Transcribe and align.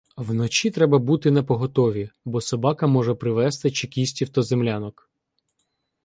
Вночі 0.17 0.71
треба 0.71 0.99
бути 0.99 1.31
напоготові, 1.31 2.09
бо 2.25 2.41
собака 2.41 2.87
може 2.87 3.13
привести 3.13 3.71
чекістів 3.71 4.29
до 4.31 4.43
землянок. 4.43 5.09